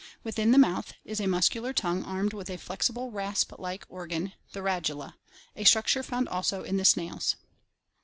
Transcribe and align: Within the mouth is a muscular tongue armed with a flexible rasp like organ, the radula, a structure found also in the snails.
Within 0.23 0.49
the 0.51 0.57
mouth 0.57 0.93
is 1.05 1.19
a 1.19 1.27
muscular 1.27 1.73
tongue 1.73 2.03
armed 2.03 2.33
with 2.33 2.49
a 2.49 2.57
flexible 2.57 3.11
rasp 3.11 3.51
like 3.59 3.85
organ, 3.87 4.33
the 4.51 4.61
radula, 4.61 5.13
a 5.55 5.63
structure 5.63 6.01
found 6.01 6.27
also 6.27 6.63
in 6.63 6.77
the 6.77 6.85
snails. 6.85 7.35